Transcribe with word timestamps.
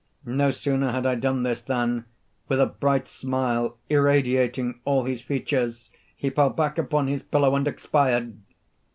No 0.25 0.49
sooner 0.49 0.93
had 0.93 1.05
I 1.05 1.13
done 1.13 1.43
this, 1.43 1.61
than, 1.61 2.05
with 2.47 2.59
a 2.59 2.65
bright 2.65 3.07
smile 3.07 3.77
irradiating 3.87 4.79
all 4.83 5.03
his 5.03 5.21
features, 5.21 5.91
he 6.15 6.31
fell 6.31 6.49
back 6.49 6.79
upon 6.79 7.05
his 7.05 7.21
pillow 7.21 7.55
and 7.55 7.67
expired. 7.67 8.35